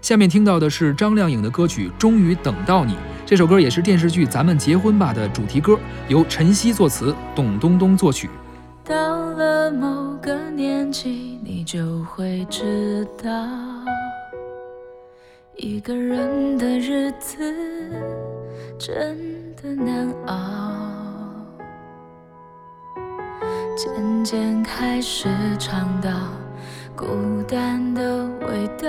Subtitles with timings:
[0.00, 2.92] 下面听到的是张靓颖的歌曲《终于等到你》，
[3.26, 8.30] 这首歌也是电视剧《咱们结婚吧》的主题歌，由陈曦作词，董冬冬作曲。
[8.84, 13.30] 到了某个年纪，你就会知道，
[15.56, 17.38] 一个人的日子
[18.78, 19.18] 真
[19.60, 20.36] 的难熬。
[23.76, 26.10] 渐渐开始尝到
[26.96, 27.06] 孤
[27.46, 28.88] 单的味道，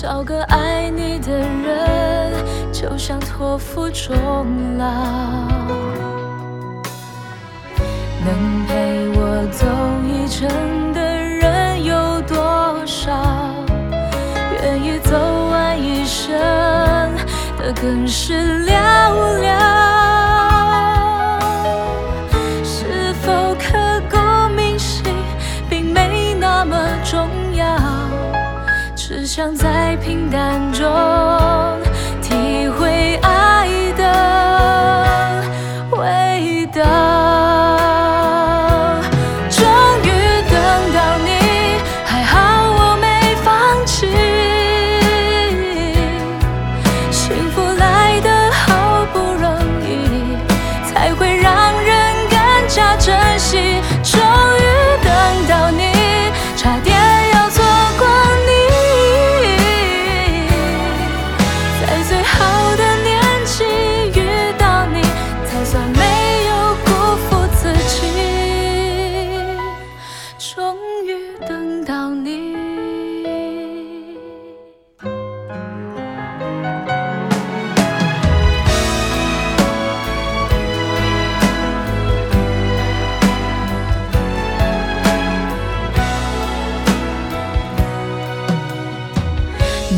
[0.00, 2.32] 找个爱你的人，
[2.72, 4.08] 就像托付终
[4.78, 4.86] 老。
[8.24, 9.66] 能陪我走
[10.08, 10.48] 一程
[10.94, 13.12] 的人有多少？
[14.62, 15.18] 愿意走
[15.50, 16.32] 完一生
[17.58, 18.72] 的更是寥
[29.20, 30.82] 只想在平淡中
[32.22, 35.44] 体会爱的
[35.90, 37.29] 味道。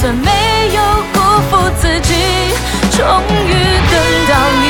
[0.00, 0.30] 算没
[0.76, 0.80] 有
[1.12, 1.18] 辜
[1.50, 2.14] 负自己
[2.92, 3.04] 终
[3.48, 3.52] 于
[3.90, 3.98] 等
[4.28, 4.32] 到
[4.62, 4.64] 你，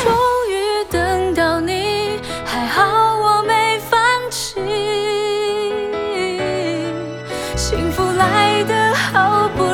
[0.48, 0.52] 于
[0.90, 2.80] 等到你，还好
[3.18, 4.00] 我没放
[4.30, 4.54] 弃。
[7.54, 9.67] 幸福来得好不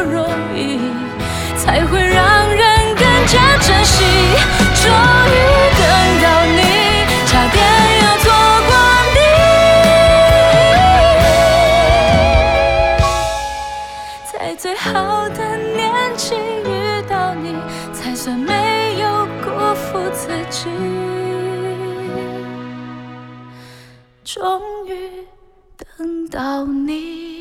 [20.35, 20.69] 自己。
[24.25, 25.27] 终于
[25.77, 27.34] 等到你。